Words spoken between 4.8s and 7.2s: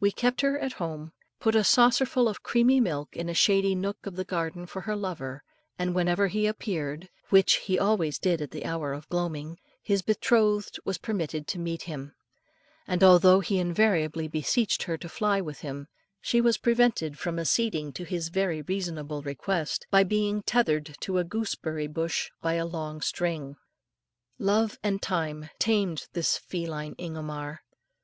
her lover, and whenever he appeared,